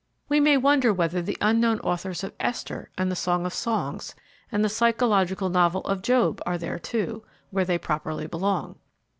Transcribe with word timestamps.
We 0.29 0.39
may 0.39 0.57
wonder 0.57 0.91
whether 0.91 1.21
the 1.21 1.37
unknown 1.41 1.79
authors 1.81 2.23
of 2.23 2.33
"Esther" 2.39 2.89
and 2.97 3.11
"The 3.11 3.15
Song 3.15 3.45
of 3.45 3.53
Songs" 3.53 4.15
and 4.51 4.65
the 4.65 4.67
psychological 4.67 5.47
novel 5.49 5.81
of 5.81 6.01
"Job" 6.01 6.41
are 6.43 6.57
there, 6.57 6.79
too, 6.79 7.23
where 7.51 7.65
they 7.65 7.77
properly 7.77 8.25
belong. 8.25 8.77